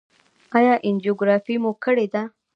ایا 0.57 0.73
انجیوګرافي 0.87 1.55
مو 1.63 1.71
کړې 1.83 2.05
ده؟ 2.13 2.23